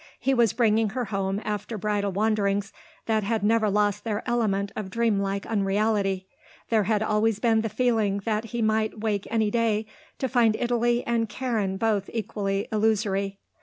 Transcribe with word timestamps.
He 0.19 0.33
was 0.33 0.51
bringing 0.51 0.89
her 0.97 1.05
home 1.05 1.39
after 1.45 1.77
bridal 1.77 2.11
wanderings 2.11 2.73
that 3.05 3.21
had 3.23 3.43
never 3.43 3.69
lost 3.69 4.03
their 4.03 4.27
element 4.27 4.71
of 4.75 4.89
dream 4.89 5.19
like 5.19 5.45
unreality. 5.45 6.25
There 6.69 6.85
had 6.85 7.03
always 7.03 7.37
been 7.37 7.61
the 7.61 7.69
feeling 7.69 8.17
that 8.25 8.45
he 8.45 8.63
might 8.63 9.01
wake 9.01 9.27
any 9.29 9.51
day 9.51 9.85
to 10.17 10.27
find 10.27 10.55
Italy 10.55 11.03
and 11.05 11.29
Karen 11.29 11.77
both 11.77 12.09
equally 12.11 12.67
illusory. 12.71 13.37